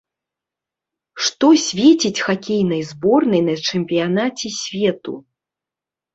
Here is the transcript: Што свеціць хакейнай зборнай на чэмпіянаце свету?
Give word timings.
Што 1.25 1.47
свеціць 1.65 2.23
хакейнай 2.29 2.81
зборнай 2.93 3.41
на 3.51 3.55
чэмпіянаце 3.75 4.47
свету? 4.59 5.13